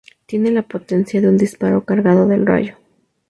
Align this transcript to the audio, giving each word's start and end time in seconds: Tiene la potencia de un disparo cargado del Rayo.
Tiene 0.25 0.49
la 0.49 0.63
potencia 0.63 1.21
de 1.21 1.27
un 1.27 1.37
disparo 1.37 1.85
cargado 1.85 2.27
del 2.27 2.47
Rayo. 2.47 2.75